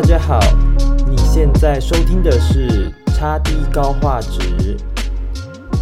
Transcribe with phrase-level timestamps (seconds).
[0.00, 0.38] 大家好，
[1.10, 4.76] 你现在收听的是差低高画质，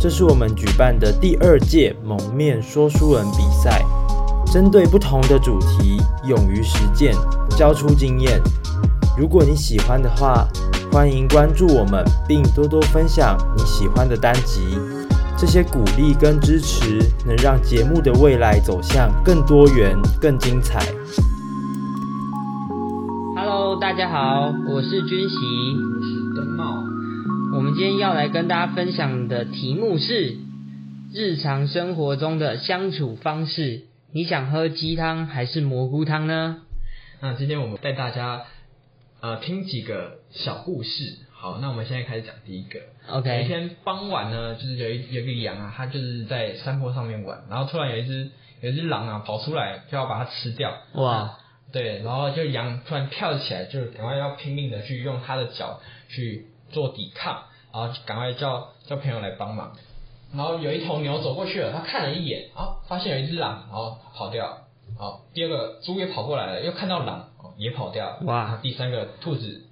[0.00, 3.84] 这是我们举办的第二届蒙面说书人比赛，
[4.50, 7.14] 针对不同的主题，勇于实践，
[7.58, 8.40] 交出经验。
[9.18, 10.48] 如果你喜欢的话，
[10.90, 14.78] 欢迎关注我们，并多多分享你喜欢的单集。
[15.36, 20.82] 这些鼓励跟支持，能让节目的未来走向更多元、更精彩。
[23.96, 26.84] 大家好，我是君喜，我是灯帽。
[27.54, 30.36] 我们今天要来跟大家分享的题目是
[31.14, 33.84] 日常生活中的相处方式。
[34.12, 36.58] 你想喝鸡汤还是蘑菇汤呢？
[37.22, 38.42] 那今天我们带大家
[39.22, 41.16] 呃听几个小故事。
[41.32, 42.78] 好，那我们现在开始讲第一个。
[43.08, 43.34] OK。
[43.34, 50.70] 有一天傍晚呢，就是有一有一个羊啊，它就是在山坡上面玩，然后突然有一只有一只狼啊跑出来，就要把它吃掉。
[50.96, 51.38] 哇！
[51.76, 59.76] 对，然后就羊突然跳起来，就赶快要拼命的去用它的脚去做抵抗，然后赶快叫叫朋友来帮忙。
[60.34, 64.62] 然后有一头牛走过去了，他看了一眼，啊，发现有一只狼，然后跑掉了。
[64.98, 68.20] 好，第二个猪也跑过来了，又看到狼，也跑掉了。
[68.22, 68.58] 哇！
[68.62, 69.64] 第三个兔子。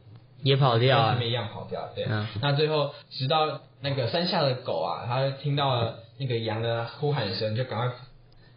[0.43, 2.05] 也跑掉啊，跟前面一样跑掉，对。
[2.07, 2.27] 嗯。
[2.43, 7.97] 那最后，直到那个山下的狗啊，它听到了那个羊的呼喊声，就赶快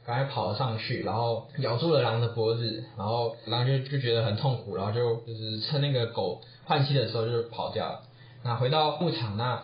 [0.07, 8.03] 赶快跑了上去，然后咬住了狼的脖子，然后狼就就觉得很痛苦，然后就就是趁那个狗换气的时候就跑掉了。
[8.41, 9.61] 那回到牧场，那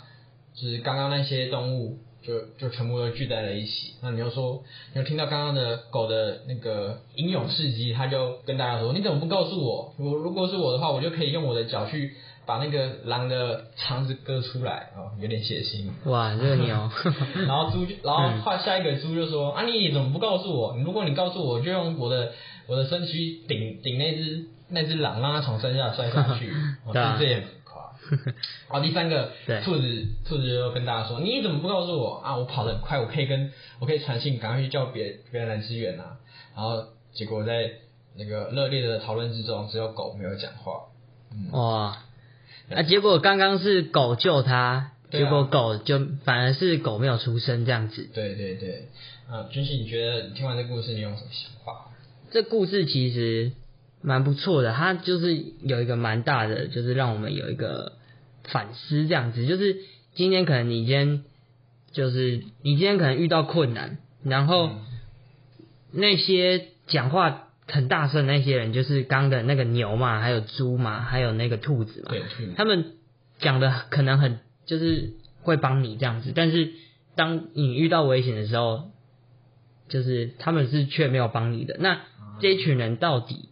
[0.53, 3.93] 就是刚刚那些动物就就全部都聚在了一起。
[4.01, 4.61] 那你又说，
[4.93, 9.93] 你又听到刚刚的狗的那个英勇事迹，他就跟大家说：“你怎么不告诉我？
[9.97, 15.89] 我如果是我的话，我就可以用我的脚去。”把那个狼的肠子割出来哦，有点血腥。
[16.09, 16.89] 哇，这个牛。
[17.47, 20.75] 然后猪就， 然后换下一个猪就说：“啊，你怎么不告诉我？
[20.83, 22.33] 如果你告诉我，我就用我的
[22.67, 26.51] 我的身躯顶顶那只那只狼，让它从山下摔下去。
[26.91, 27.15] ”对啊。
[27.17, 27.93] 这也很夸。
[28.67, 29.31] 好，第三个
[29.63, 32.35] 兔子，兔子就跟大家说：“你怎么不告诉我啊？
[32.35, 36.17] 我跑得很快，我可以跟我可以传信，赶快去叫别别人来支援啊。”
[36.55, 36.83] 然后
[37.13, 37.71] 结果在
[38.17, 40.81] 那个热烈的讨论之中，只有狗没有讲话。
[41.31, 41.97] 嗯、哇。
[42.69, 42.83] 啊！
[42.83, 48.09] 结果刚刚是狗救他，结果狗就反而是狗没有出声这样子。
[48.13, 48.87] 对对对，
[49.29, 51.91] 啊，君熙，你觉得听完这故事你有什么想法？
[52.31, 53.51] 这故事其实
[54.01, 57.93] 蛮不错的，它就是有一个蛮大的，就是让我们有一个
[58.43, 59.45] 反思这样子。
[59.45, 59.77] 就是
[60.15, 61.23] 今天可能你今天
[61.91, 64.69] 就是你今天可能遇到困难，然后
[65.91, 67.49] 那些讲话。
[67.67, 72.09] 很大声的那些人，就是刚的那个牛嘛，还有猪嘛，还有那个兔子嘛。
[72.09, 72.23] 对，
[72.55, 72.93] 他们
[73.39, 76.73] 讲的可能很就是会帮你这样子，但是
[77.15, 78.91] 当你遇到危险的时候，
[79.87, 81.77] 就是他们是却没有帮你的。
[81.79, 82.01] 那
[82.41, 83.49] 这一群人到底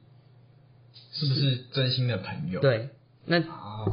[1.14, 2.60] 是不是真心的朋友？
[2.60, 2.90] 对，
[3.26, 3.42] 那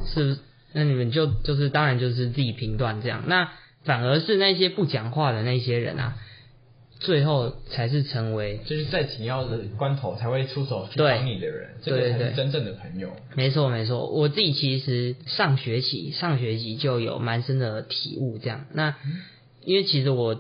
[0.06, 0.38] 是
[0.72, 3.24] 那你们就就是当然就是自己评断这样。
[3.26, 3.52] 那
[3.84, 6.16] 反而是那些不讲话的那些人啊。
[7.00, 13.10] 最后才是成为，就是在紧要的关头才会出手去帮你的人，这个才是真正的朋友。
[13.36, 18.66] 没错没错，我自己其实上学期上学期就有蛮深的体悟，这样。
[18.72, 18.96] 那
[19.64, 20.34] 因为其实我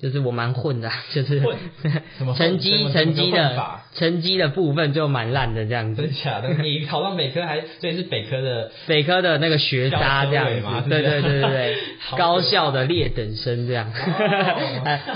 [0.00, 1.42] 就是我蛮混的， 就是
[2.36, 6.02] 成绩成绩的成绩的部分就蛮烂的这样子。
[6.02, 6.54] 真假的？
[6.62, 10.46] 你考到北科还所以是北科的 北科的那个学渣这样
[10.84, 10.88] 子？
[10.88, 11.76] 对对对对对，
[12.16, 13.92] 高校的劣等生这样。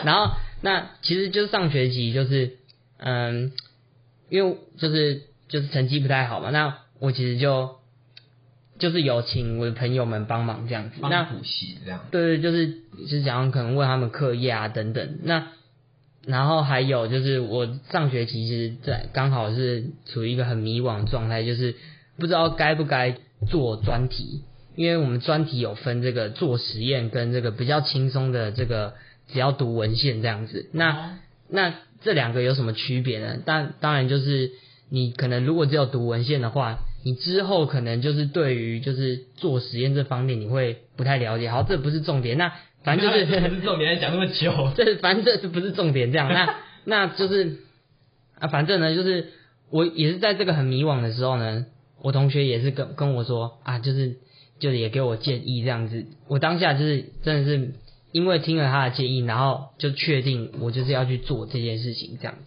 [0.04, 0.34] 然后。
[0.64, 2.52] 那其实就是上学期就是，
[2.98, 3.50] 嗯，
[4.30, 7.80] 因为就是就是成绩不太好嘛，那我其实就
[8.78, 12.06] 就是有请我的朋友们帮忙这样子，那补习这样。
[12.12, 15.18] 对对，就是就是讲可能问他们课业啊等等。
[15.24, 15.48] 那
[16.24, 21.74] 然后还有就是我上学期其实在刚好是处于一个很迷惘的状态，就是
[22.16, 23.16] 不知道该不该
[23.48, 24.44] 做专题，
[24.76, 28.94] 因为我们专题有分这个做实验跟这个比较轻松的这个。
[29.32, 33.38] 只要读文献这样子，那那这两个有什么区别呢？
[33.44, 34.50] 当当然就是
[34.90, 41.50] 你可能如果只有读文献的话，你之后可能就是对于就是做实验这方面你会不太了解。
[41.50, 42.36] 好，这不是重点。
[42.38, 42.52] 那
[42.84, 46.12] 反正就是 不是重点，讲那么久， 这反正这是不是重点？
[46.12, 47.58] 这样，那那就是
[48.38, 49.28] 啊，反正呢，就是
[49.70, 51.66] 我也是在这个很迷惘的时候呢，
[52.02, 54.16] 我同学也是跟跟我说啊，就是
[54.58, 56.06] 就也给我建议这样子。
[56.28, 57.72] 我当下就是真的是。
[58.12, 62.44] 因为听了他的建议，然后就确定我就是要去做这件事情这样子。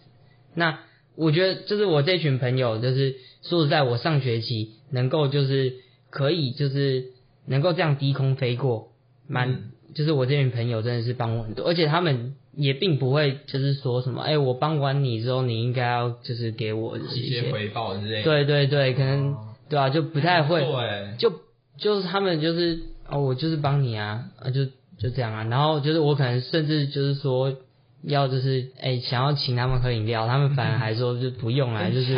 [0.54, 0.78] 那
[1.16, 5.74] 我觉得就是我这群朋友，就是说实在，我上学期能够就是
[6.10, 7.06] 可以就是
[7.46, 8.88] 能够这样低空飞过，
[9.26, 9.62] 蛮、嗯、
[9.94, 18.24] 就是我这群朋友真的是帮我很多，而且他们也并不会就是说什么，哎、欸，我帮完你之后，你应该要就是给我一些，回报之类的。
[18.24, 19.36] 对对对，可能
[19.68, 21.32] 对啊，就不太会，对，就
[21.76, 24.66] 就是他们就是哦，我就是帮你啊，啊就
[24.98, 27.56] 就这样啊，然后就是我可能甚至就是说
[28.02, 32.14] 要就是哎想要请他们喝饮料，他们反而还说就不用啦， 就是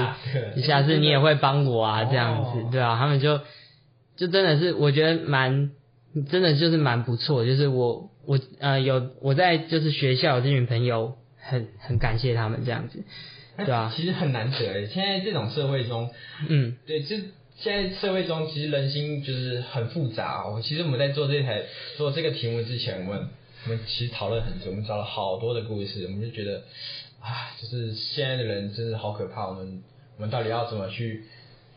[0.63, 3.41] 下次你也会帮我啊这样子，对啊，他们就
[4.17, 5.71] 就真的是我觉得蛮
[6.31, 13.05] 真的就是蛮不错，就是我我呃有我在就是学校有这群朋友，很很感谢他们这样子。
[13.57, 14.87] 对啊，其实很难得诶。
[14.87, 16.11] 现在这种社会中，
[16.49, 17.17] 嗯，对，就
[17.59, 20.61] 现在社会中，其实人心就是很复杂哦。
[20.63, 21.65] 其实我们在做这台
[21.97, 23.29] 做这个题目之前，我们
[23.65, 26.63] 我们其实讨论很久，我们找了好多的故事，我们就觉得，
[27.21, 29.49] 啊，就是现在的人真的好可怕。
[29.49, 29.83] 我们
[30.17, 31.25] 我们到底要怎么去？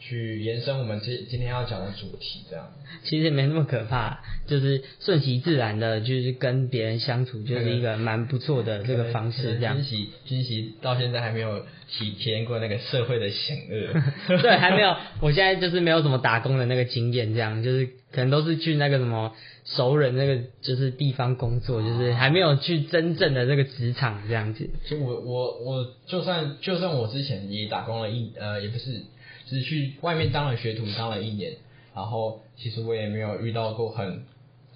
[0.02, 2.66] 去延伸我们今今天要讲的主题，这样
[3.04, 9.60] 其实没那么可怕，就是顺其自然的，就是跟别人相处，就是一个蛮不错的这个方式。
[9.60, 14.96] 这样，君锡君锡到现在还没有体体验过那个社会的险恶， 对，还没有。
[15.20, 24.68] 我现在就是没有什么打工的那个经验，这样就是可能都是去那个什么熟人那个就是地方工作，就是还没有去真正的这个职场这样子。
[24.90, 29.04] 就我我我就算就算我之前也打工了一呃也不是。
[29.52, 31.58] 只去外面当了学徒，当了一年，
[31.94, 34.24] 然后其实我也没有遇到过很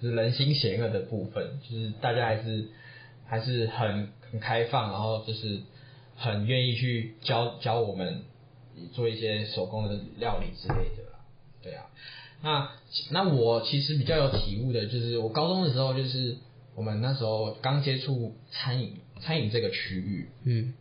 [0.02, 2.68] 就是人心险恶的部分，就是大家还是
[3.26, 5.62] 还是很很开放，然后就是
[6.14, 8.24] 很愿意去教教我们
[8.92, 11.20] 做一些手工的料理之类的啦。
[11.62, 11.86] 对啊，
[12.42, 12.70] 那
[13.12, 16.36] 那我其实比较有体悟的就是我高中的时候，就是
[16.74, 20.74] 我们那时候刚接触餐饮餐饮这个区域，嗯，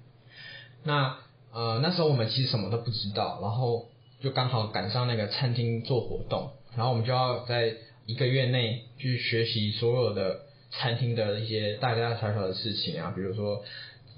[0.84, 1.24] 那。
[1.56, 3.86] 呃，那时候我们其实什么都不知道，然后
[4.22, 7.74] 就刚好赶上那个餐厅做活动，然后我们就要在
[8.06, 10.42] 一个月内去学习所有的
[10.72, 13.64] 餐厅的一些大大小小的事情啊，比如说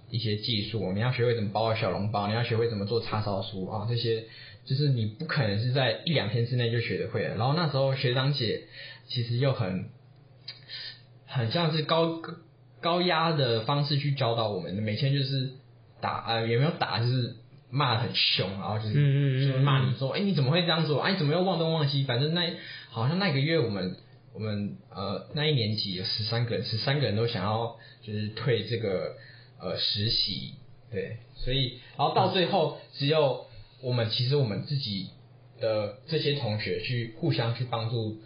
[0.10, 4.24] 一些技术，你要学会怎么包小笼包，你要学会怎么做叉烧酥啊，这些
[4.66, 7.36] 就是你不可能是在一两天之内就学得会的。
[7.36, 8.64] 然后那时候学长姐
[9.08, 9.92] 其实又很
[11.28, 12.20] 很像是高
[12.82, 15.52] 高压的方式去教导我们，每天就是。
[16.02, 17.36] 打呃也没有打，就是
[17.70, 21.02] 骂的很凶，然后就是就是骂你说，哎、欸、你怎么会这样做？
[21.02, 22.04] 哎、啊、你怎么又忘东忘西？
[22.04, 22.54] 反正那
[22.90, 23.98] 好像那个月我们
[24.34, 29.16] 我们呃那一年级有十三个人，十三个人都想要就是退这个
[29.60, 30.54] 呃实习，
[30.92, 33.46] 对，所以然后到最后只有
[33.82, 35.10] 我们其实我们自己
[35.60, 38.18] 的这些同学去互相去帮助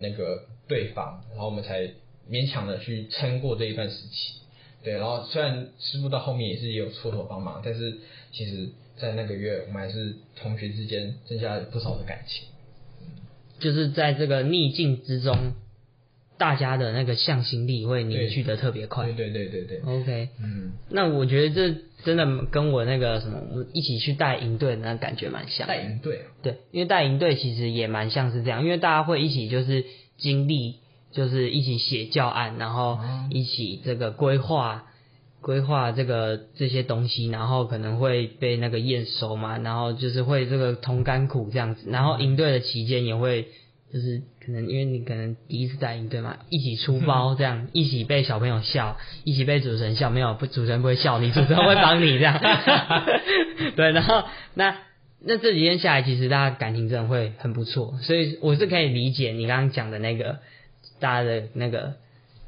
[0.00, 1.90] 那个对方，然后我们才
[2.28, 4.34] 勉强的去撑过这一段时期。
[4.82, 7.98] 对，然后虽然师傅到后面也是也有出头帮忙，但是
[8.32, 12.46] 其实，在那个月，我们还是同学之间增加了不少的感情。
[13.58, 15.54] 就是在这个逆境之中，
[16.38, 19.06] 大家的那个向心力会凝聚的特别快。
[19.06, 19.80] 对对对对对。
[19.80, 25.66] OK，嗯，那我觉得这真的跟我那个什么，我们一起去带营队那感觉蛮像。
[25.66, 26.20] 带营队。
[26.42, 29.84] 对，因为带营队其实也蛮像是这样，因为大家会一起就是
[30.16, 30.76] 经历。
[31.12, 32.98] 就是一起写教案，然后
[33.30, 34.84] 一起这个规划
[35.40, 43.48] 规划这个这些东西，然后可能会被那个验收嘛，然后就是会这个同甘苦这样子，然后营队的期间也会
[43.92, 52.38] 就是可能因为你可能第一次在营队嘛，一起出包这样，一起被小朋友笑，一起被主持人笑，没有不主持人不会笑你， 主持人会帮你这样，
[53.76, 54.24] 对，然后
[54.54, 54.76] 那
[55.24, 60.40] 那这几天下来，其实大家感情真的会很不错，所以我是可以理解你刚刚讲的那个。
[61.00, 61.94] 大家的那个，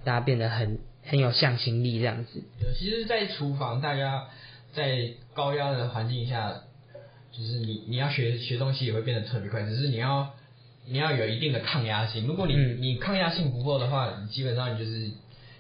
[0.05, 2.43] 大家变得很很有向心力这样子。
[2.61, 4.29] 对，其实，在厨房，大家
[4.73, 6.63] 在高压的环境下，
[7.33, 10.35] 就是你你要学学东西也会变得特别快，只是你要
[10.87, 12.27] 你要有一定的抗压性。
[12.27, 15.11] 如果你、嗯、你抗压性不够的话，你基本上你就是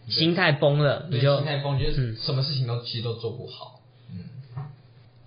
[0.09, 3.81] 心态崩了，对，你就心态崩，就是什么事情都其实都做不好。
[4.11, 4.25] 嗯。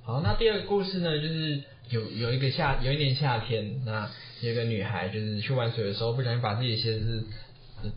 [0.03, 4.09] 好，那第二个故事呢，就是有有一个夏有一年夏天，那
[4.41, 7.25] 有一个女孩就是去玩水的时候，不小心把自己的鞋子。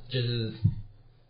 [0.08, 0.52] 就是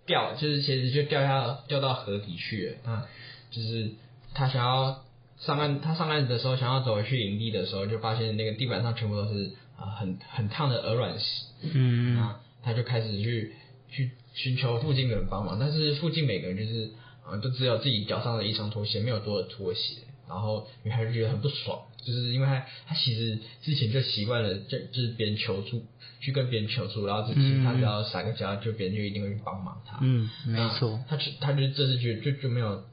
[0.06, 2.92] 掉，就是鞋子就掉下掉到河底去了。
[2.92, 3.08] 啊，
[3.50, 3.92] 就是
[4.34, 5.04] 他想要
[5.38, 11.44] 上岸，他上岸的时候想要走回去营地的时候，就发现那个地板上全部都是啊很很烫的鹅卵石。
[11.72, 13.54] 嗯，那，他就开始去
[13.90, 16.90] 去寻求附近的人帮忙，但是附近每个人就是
[17.24, 20.02] 啊都只有自己脚上的一双拖鞋，没有多的拖鞋。
[20.28, 25.84] 然后女孩就觉得很不爽，就是因为她她其实之前就习惯了就就是别人求助。
[26.18, 29.98] 去跟别人求助，然后就其实他只要撒个娇，就别人就一定会去帮忙他。
[30.00, 30.98] 嗯，没错。
[31.06, 32.84] 他就他就这次就就就没有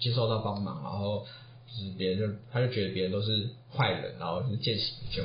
[0.00, 1.26] 接受到帮忙，然后
[1.68, 5.22] 就是别人就他就觉得别人都是坏人，然后就是见死不救。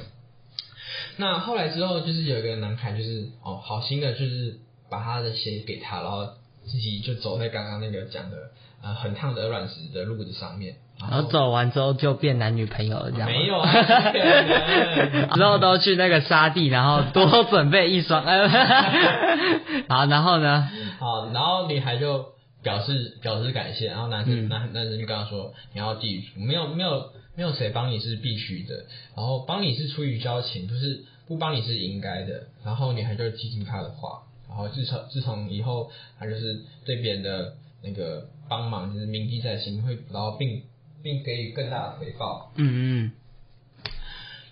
[1.15, 4.59] 那后来之后，就是有一个男孩，就是哦好心的，就是
[4.89, 6.27] 把他的鞋给他，然后
[6.65, 8.51] 自己就走在刚刚那个讲的
[8.83, 13.71] 呃很烫的鹅卵石的路子上面，然后走完之后就变男女朋友了，这样没有啊，
[15.35, 18.23] 之后都去那个沙地，然后多准备一双
[19.87, 20.67] 好，然后呢？
[20.99, 22.25] 好，然后女孩就
[22.63, 28.85] 表示表示感谢，然后男生、嗯、男男生就跟他说，你要记住，没有没有没有谁帮你是必须的，
[29.15, 40.63] 然后帮你是出于交情，就是不帮你是应该的，然后女孩就记住他的话，然后自从自从以后，他就是对别人的那个帮忙就是铭记在心，会然后并。
[41.07, 42.51] 并给予更大的回报。
[42.57, 43.11] 嗯嗯。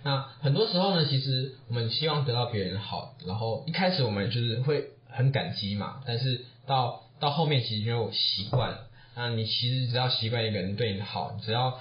[0.04, 6.02] 那很多时候呢，其实我们希望得到别人好，然后一开始我们就是会很感激嘛。
[6.06, 8.88] 但是到到后面其实就习惯了。
[9.16, 11.78] 那你其实只要习惯一个人对你好，只要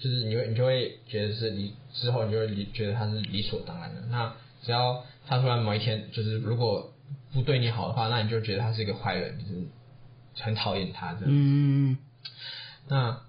[0.00, 4.00] 就是你会你就会觉得是理之后你就会理觉得他是理所当然的。
[4.10, 6.92] 那只要他突然某一天就是如果
[7.32, 9.66] 不对你好的话，那你就觉得他是一个坏人，就是
[10.42, 11.20] 很讨厌他的。
[11.26, 11.98] 嗯。
[12.88, 13.20] 那。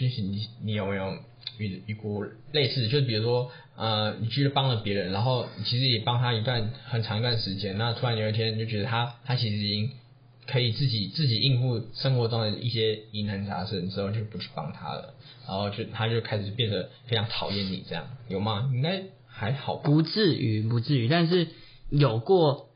[0.00, 1.18] 就是你，你有没有
[1.58, 2.88] 遇遇过类似？
[2.88, 9.90] 就是比如说，呃，你去帮了别人，然后你其实也帮他一段很长一段时间，那突然有一天你就觉得他，他其实已经
[10.46, 15.12] 可以自己自己应付生活中的一些疑难杂症，之后就不去帮他了，
[15.46, 18.70] 然后就他就开始变得非常讨厌你，这样有吗？
[18.72, 19.82] 应该还好吧？
[19.84, 21.48] 不至于，不至于，但是
[21.90, 22.70] 有过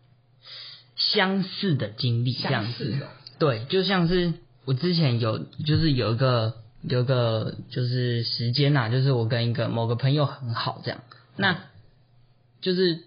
[0.95, 2.95] 相似的经历，这样子，
[3.39, 4.35] 对，就像是
[4.67, 6.63] 我之前有，就是有一个。
[6.87, 11.01] 有个就是时间呐、啊，就是我跟一个某个朋友很好这样，
[11.37, 11.59] 那
[12.61, 13.01] 就是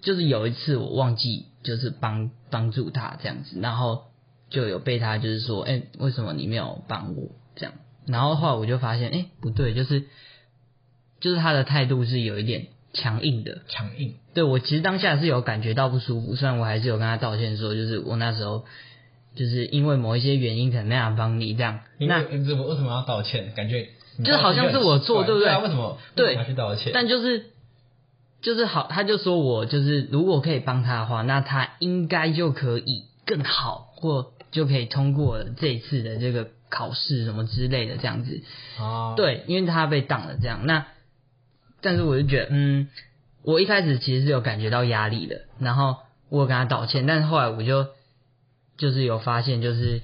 [0.00, 4.04] 就是有一次我忘记就是帮帮助他这样子，然后
[4.48, 7.74] 就有被他就是说，哎、欸，为什么你没有帮我这样？
[8.06, 10.04] 然后后来我就发现，哎、欸，不对，就是
[11.20, 14.14] 就是他的态度是有一点强硬的，强硬。
[14.32, 18.64] 对，我其实当下是有感觉到不舒服，虽然我还是有跟他道歉说，就是我那时候。
[19.36, 23.52] 就是因为某一些原因可能没办法帮你这样，那为什么为什么要道歉？
[23.54, 23.88] 感觉
[24.24, 25.54] 就好像是我错，对不对？
[25.58, 26.90] 为什么对要去道歉？
[26.94, 27.50] 但就是
[28.40, 38.40] 就是好，他就说我就是如果可以帮他的话，那他应该就可以更好，或就可以通过这一次的这个考试什么之类的这样子。
[38.80, 40.60] 哦，对，因为他被挡了这样。
[40.64, 40.86] 那
[41.82, 42.88] 但是我就觉得，嗯，
[43.42, 45.96] 我一开始其实是有感觉到压力的，然后
[46.30, 47.88] 我有跟他道歉，但是后来我就。
[48.76, 50.02] 就是有发现，就是，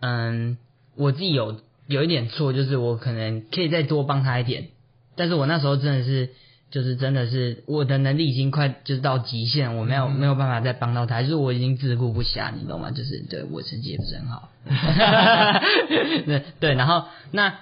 [0.00, 0.56] 嗯，
[0.96, 4.68] 我自己有有一点错，就是我可能可以再多帮他一点，
[5.16, 6.30] 但是我那时候真的是，
[6.70, 12.90] 就是真的是我的能力已经快就是到极限，我没有没有办法再帮到他，就是我已经自顾不暇，你懂吗？
[12.90, 14.48] 就是对我成绩也不是很好
[16.26, 17.58] 对对，然后那，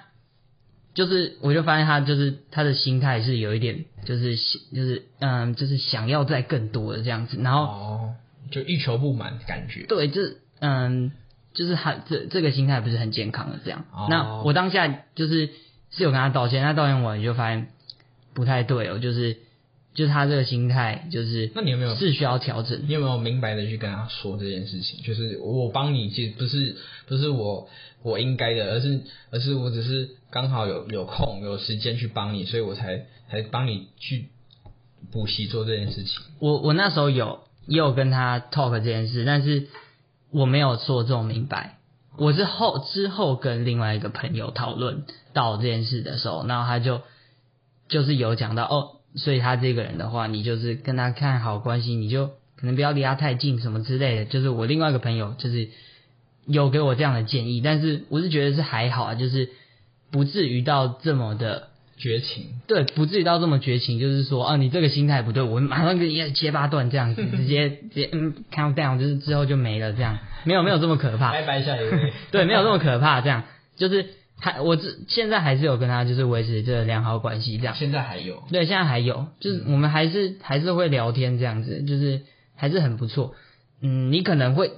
[0.93, 4.37] 就是我就发现他就是他的心态是有一点，就是
[4.73, 8.11] 就是嗯，就是想要再更多的这样子，然后。
[8.49, 11.11] 哦就欲求不满的感觉，对，就是嗯，
[11.53, 13.85] 就是他这这个心态不是很健康的这样。
[13.91, 15.51] 哦、那我当下就是
[15.91, 17.67] 是有跟他道歉，他道歉完就发现
[18.33, 19.37] 不太对哦，就是
[19.93, 22.81] 就是他这个心态就是，那你有没有是需要调整？
[22.87, 25.03] 你有没有明白的去跟他说这件事情？
[25.03, 26.75] 就是我帮你，其实不是
[27.07, 27.69] 不是我
[28.01, 29.01] 我应该的，而是
[29.31, 34.29] 而是我只是刚好有有空有时间去帮你，所以我才才帮你去
[35.11, 36.19] 补习做这件事情。
[36.39, 37.41] 我我那时候有。
[37.69, 39.67] 也有跟他 talk 这件事，但是
[40.31, 41.77] 我没有说这么明白。
[42.17, 47.01] 我是后之后跟另外一个朋友讨论到这件事的时候，然后他就
[47.87, 54.25] 就是有讲到哦，所以他这个人的话，你就是跟他看好关系，你就可能不要离他太近什么之类的。
[54.25, 55.69] 就是我另外一个朋友就是
[56.45, 59.51] 有给我这样的建议，但是我是觉得是还好啊，就是
[60.11, 61.68] 不至于到这么的。
[61.99, 73.43] 绝情，对，不至于到这么绝情，就是说，啊，你这个心态不对，我马上给你切八段这样子， 直接直接嗯，count down，就是之后就没了这样，没有没有这么可怕，拜拜下一位， 对，没有这么可怕，这样，
[73.75, 74.05] 就是
[74.39, 82.21] 还我这现在还是有跟他就是维持这个良好关系这样，现在还有，对，现在还有，就是我们还是还是会聊天这样子，就是
[82.55, 83.35] 还是很不错，
[83.81, 84.71] 嗯，你可能会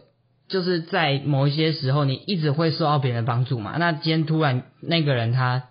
[0.47, 5.65] 就是在某一些时候，你一直会受到别人的帮助嘛，那今天突然那个人他。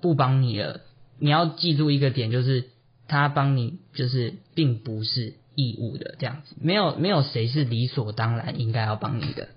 [0.00, 0.80] 不帮你了，
[1.18, 2.64] 你要记住一个点，就是
[3.08, 9.48] 他帮你，就是并不是义务的这样子，没有没有谁是理所当然应该要帮你的。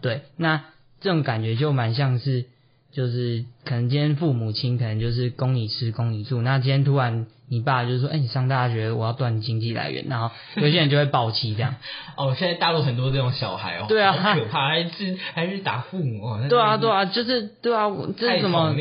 [0.00, 0.64] 对，那
[1.00, 2.46] 这种感觉就蛮像是，
[2.92, 7.26] 就是可能今天父母亲可能就是供你吃供你住，那今天突然。
[7.48, 11.76] 你爸就是说，哎、欸，你上大学，我要断经济来源，然后 有些人就会暴气这样。
[12.16, 16.46] 哦，现在大陆很多这种小孩哦，对啊，好可怕，还是还是打父母哦。
[16.48, 17.88] 对啊，对啊，就是对啊，
[18.18, 18.74] 这是什么？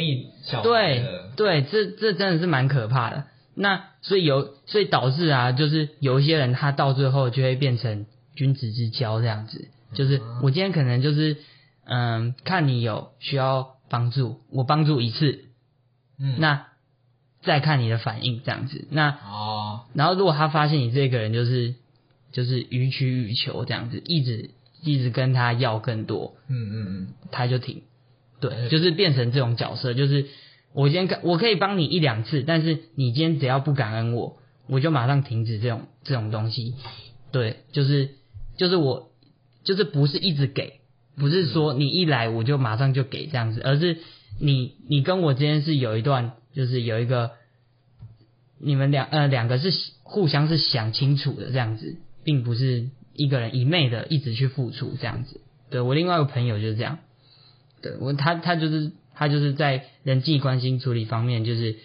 [0.63, 1.03] 对
[1.35, 3.25] 对，这这真的是蛮可怕的。
[3.55, 8.05] 那所以有，所以导致啊，就是有一些人他到最后就会变成
[8.35, 9.69] 君子之交这样子。
[9.93, 11.37] 就是我今天可能就是
[11.85, 15.45] 嗯，看你有需要帮助，我帮助一次，
[16.19, 16.65] 嗯，那
[17.45, 18.87] 再看你的反应这样子。
[18.89, 21.75] 那哦，然后如果他发现你这个人就是
[22.31, 24.49] 就是予取予求这样子，一直
[24.83, 27.83] 一直跟他要更多，嗯嗯嗯，他就停。
[28.41, 30.25] 对，嗯就是变成这种角色，就是
[30.73, 34.37] 我今天我可以帮你一两次，但是你今天只要不感恩我，
[34.67, 36.75] 我就马上停止这种这种东西。
[37.31, 38.09] 对，就是
[38.57, 39.11] 就是我
[39.63, 40.81] 就是不是一直给。
[41.17, 43.99] 不是说你一来我就马上就给这样子，而是
[44.37, 47.31] 你你跟我之间是有一段，就是有一个
[48.57, 49.71] 你们两呃两个是
[50.03, 55.41] 互相是想清楚的这样子，并不是一个人一昧的一直去付出这样子。
[55.69, 56.99] 对，我另外一个朋友就是这样，
[57.81, 61.75] 对我他他就是他就是在人际关系处理方面就是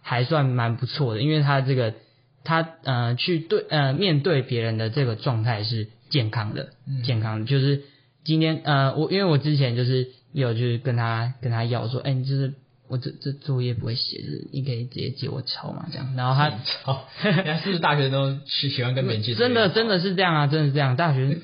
[0.00, 1.94] 还算蛮不错的，因为他这个
[2.44, 6.70] 他呃去对呃面对别人的这个状态是健康的，
[7.04, 7.82] 健康的就是。
[8.22, 12.52] 今天呃，我因为我之前就是有去跟他跟他要说，哎、欸，你就是
[12.90, 16.12] 我这这作业不会写，就是你可以直接借我抄嘛，这样。
[16.16, 19.32] 然后他抄，人家 是不是大学生都喜喜欢跟别人借？
[19.36, 20.96] 真的真的是这样啊，真的是这样。
[20.96, 21.38] 大学，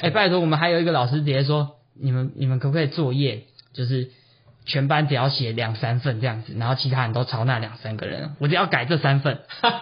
[0.00, 3.42] 哎、欸，拜托，我们还有一个老师直接说，你们你们可不可以作业
[3.74, 4.08] 就是
[4.64, 9.40] 全班只要写两三份这样子，然后其他人都抄那两三个人，我只要改这三份。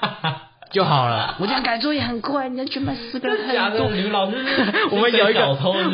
[0.72, 3.88] 就好了， 我这样改作业很快，你看全班四个人很多。
[3.88, 4.36] 你们老师
[4.90, 5.46] 我们有一个，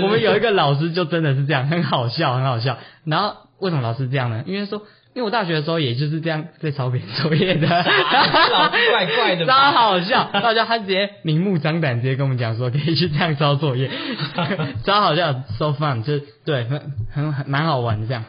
[0.03, 2.79] 我们有一个老师就真的是这样，很好笑，很好笑。
[3.05, 4.43] 然后为什么老师这样呢？
[4.47, 4.83] 因为说，
[5.15, 10.31] 因为我大学的时候也就是这样在抄别人作业的，老师怪怪的， 超好笑。
[10.33, 13.91] 大家他直接明目张胆直接跟我们讲说可以去这样抄作业，
[14.85, 16.65] 超好笑，so fun，就对，
[17.11, 18.25] 很很蛮好玩的这样。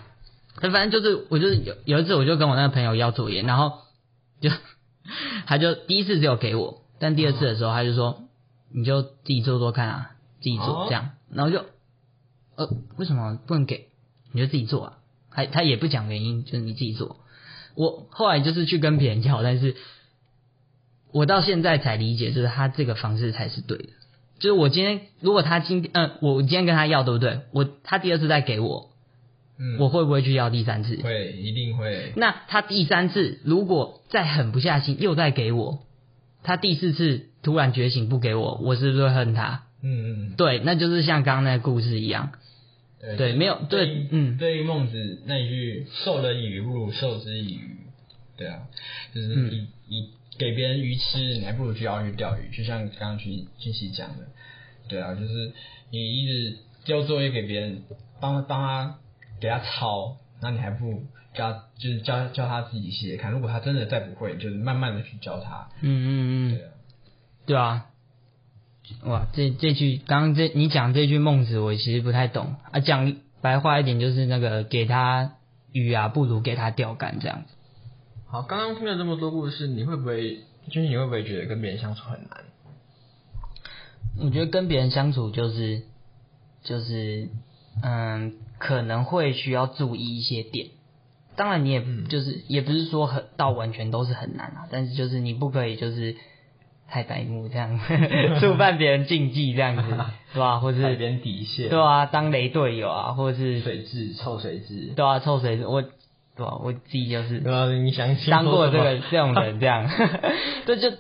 [0.60, 3.74] 反正就是，我就是有有一次我就跟我那个朋友要作业，然后
[4.42, 4.50] 就。
[5.46, 8.22] 他就第一次只有给我，但第二次的时候他就说
[8.74, 11.66] ：“你就自己做做看啊，自己做这样。”然后就
[12.56, 13.90] 呃，为什么不能给？
[14.32, 14.94] 你就自己做啊。
[15.34, 17.18] 他他也不讲原因，就是你自己做。
[17.76, 19.76] 我后来就是去跟别人要，但是
[21.12, 23.90] 我到现在才理解，就是他这个方式才是对的。
[24.40, 27.42] 就是我今天如果他今天嗯、呃，我今天跟他要，对不对？
[27.52, 28.90] 我他第二次再给我。
[29.58, 31.00] 嗯，我会不会去要第三次？
[31.04, 32.12] 会，一定会。
[32.16, 35.84] 那他第三次如果再狠不下心，又再给我，
[36.42, 39.66] 他第四次突然觉醒不给我，我是不是会恨他？
[39.84, 42.32] 嗯嗯，对，那就是像刚刚那个故事一样。
[43.04, 47.78] 对，对，没有对，嗯，对于孟子那一句“授人以鱼，不如授之以渔”，
[48.38, 48.68] 对啊，
[49.14, 52.56] 就是你你、嗯、给别人鱼吃，你还不如去钓鱼。
[52.56, 54.28] 就像刚刚去俊熙讲的，
[54.88, 55.52] 对啊，就是
[55.92, 57.84] 你一直交作业给别人，
[58.20, 59.00] 帮帮他。
[59.42, 63.30] 给他抄，那你还不教，就是教教他自己写看。
[63.34, 65.70] 如果他真的再不会，就是慢慢的去教他。
[65.82, 66.72] 嗯嗯嗯，对啊，
[67.48, 67.86] 对啊。
[69.06, 72.80] 哇，这这句刚刚这你讲这句孟子，我其实不太懂啊。
[72.80, 75.34] 讲白话一点，就是那个给他
[75.72, 77.54] 鱼啊，不如给他钓竿这样子。
[78.28, 82.44] 好，刚刚听了这么多故事，你会不会就是你会不会觉得跟别人相处很难？
[84.20, 85.84] 我觉得跟别人相处就是
[86.64, 87.30] 就是。
[87.82, 90.68] 嗯，可能会需要注意一些点。
[91.36, 96.16] 当然，你也就是、嗯、也不是说很到完全都是很难啊，但是就是你不可以就是
[96.90, 97.80] 太白目这样，
[98.40, 99.84] 触犯别人禁忌这样子，
[100.34, 100.60] 对吧？
[100.60, 106.56] 或者是别人底线，对啊，当雷队友啊，或者是水蛭臭水蛭，对啊，臭水蛭，我对啊？
[106.64, 109.90] 我自己就是，对啊，你想当过这个这种人这样，
[110.66, 110.92] 对，就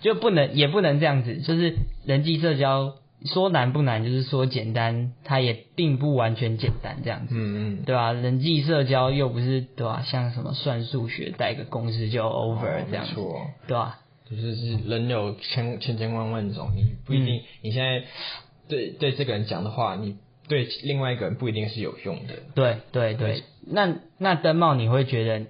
[0.00, 2.94] 就不能也不能这样子，就是人际社交。
[3.26, 8.14] 说难不难，就是说简单，它也并不完全简单，这样子，嗯嗯，对吧？
[8.14, 10.00] 人际社交又不是对吧？
[10.06, 13.14] 像什么算数学，带个公式就 over、哦、这样子，
[13.68, 13.98] 对吧？
[14.30, 18.04] 就是是人有千千千万万种，你不一定，嗯、你现在
[18.68, 20.16] 对对这个人讲的话，你
[20.48, 22.34] 对另外一个人不一定是有用的。
[22.54, 25.46] 对对对，那那灯帽，你会觉得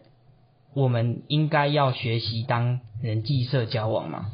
[0.75, 4.33] 我们应该要学习当人际社交网吗？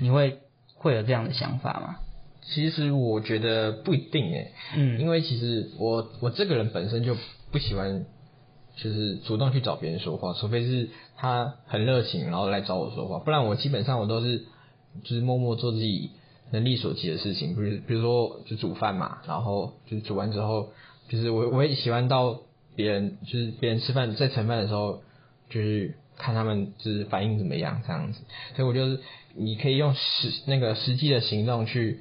[0.00, 0.40] 你会
[0.74, 1.96] 会有这样的想法吗？
[2.42, 7.16] 其实我觉得不一定诶，嗯，因为其实我我这个人本身就
[7.50, 8.04] 不喜欢，
[8.76, 14.44] 就是主动去找别人说话，除非是他很热情，然后来找我说话，不然我基本上我都是
[15.02, 16.10] 就是默默做自己
[16.52, 20.68] 能力所及的事情，比如比如说就煮饭嘛，然后就煮完之后，
[21.08, 22.38] 就是我我也喜欢到
[22.76, 25.00] 别人就是别人吃饭在盛饭的时候，
[25.50, 28.20] 就是看他们就是反应怎么样这样子，
[28.54, 29.00] 所以我就是
[29.34, 32.00] 你可以用实那个实际的行动去。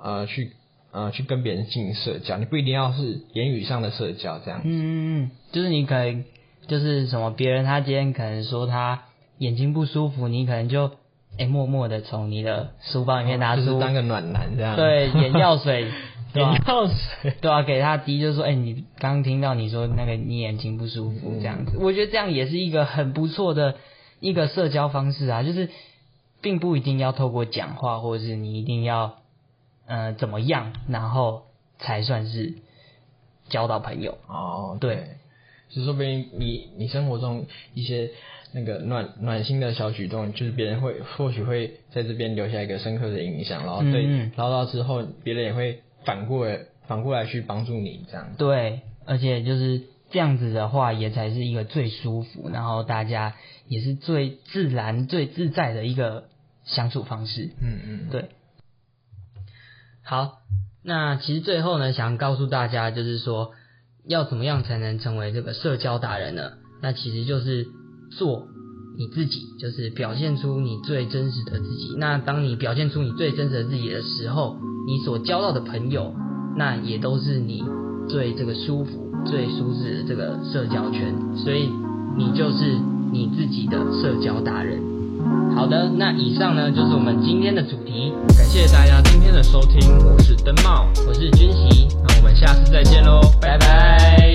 [0.00, 0.52] 呃，去
[0.98, 4.68] 呃，去跟别人进行社交，你不一定要是言语上的社交这样子。
[4.68, 6.24] 嗯嗯，就是你可能
[6.66, 9.04] 就是什么，别人他今天可能说他
[9.38, 10.88] 眼睛不舒服，你可能就
[11.36, 14.74] 哎、欸、默默的从你的书包里面拿出，哦就是、当个暖男这样。
[14.74, 15.82] 对，眼药水
[16.34, 17.32] 眼药水？
[17.40, 23.76] 对啊，给他滴，就是说，哎、欸，你刚听到你说那个你眼睛不舒服这样子，嗯、我觉得这样也是一个很不错的
[24.18, 25.70] 一个社交方式啊，就是
[26.42, 29.17] 并不一定要透过讲话，或者是你一定要
[29.88, 31.42] 呃怎么样，然后
[31.78, 32.54] 才算是
[33.48, 34.78] 交到朋友哦。
[34.80, 35.16] 对，
[35.68, 38.10] 就说不定你你生活中一些。
[38.50, 48.32] 那个暖暖心的小举动，就是别人会或许会在这边留下一个深刻的印象，然后对，嗯、然后到之后别人也会反过来反过来去帮助你这样。
[48.38, 53.34] 对，而且就是这样子的话，也才是一个最舒服，然后大家
[53.66, 56.24] 也是最自然、最自在的一个
[56.64, 57.50] 相处方式。
[57.60, 58.30] 嗯嗯，对。
[60.08, 60.38] 好，
[60.82, 63.50] 那其实最后呢，想告诉大家，就是说
[64.06, 66.52] 要怎么样才能成为这个社交达人呢？
[66.82, 67.68] 那其实就是。
[68.16, 68.48] 做
[68.96, 71.94] 你自己，就是表现出你最真实的自己。
[71.98, 76.14] 那当你表现出你最真实的自己的时候，你所交到的朋友，
[76.56, 77.62] 那也都是你
[78.08, 81.14] 最这个舒服、最舒适的这个社交圈。
[81.36, 81.68] 所以
[82.16, 82.78] 你就是
[83.12, 84.80] 你自己的社交达人。
[85.58, 88.12] 好的，那以上呢就是我们今天的主题。
[88.28, 94.32] 感谢大家今天的收听，我是灯帽，我是君喜，那我们下次再见喽，拜拜。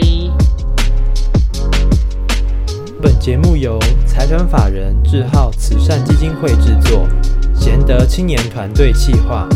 [3.01, 7.07] 本节目由财团法人智浩慈善基金会制作，
[7.55, 9.47] 贤德青年团队企划。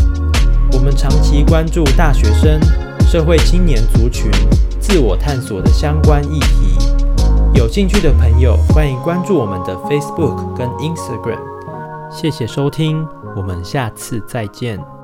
[0.72, 2.58] 我们长期关注大学生、
[3.06, 4.30] 社会青年族群
[4.80, 6.78] 自我探索的相关议题。
[7.52, 11.57] 有兴趣的朋友，欢迎关注我们的 Facebook 跟 Instagram。
[12.10, 14.97] 谢谢收听，我们下次再见。